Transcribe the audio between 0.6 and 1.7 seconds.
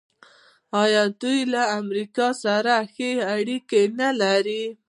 آیا دوی له